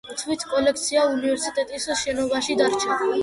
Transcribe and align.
თვით 0.19 0.45
კოლექცია 0.53 1.03
უნივერსიტეტის 1.09 1.87
შენობაში 2.01 2.57
დარჩა. 2.65 2.99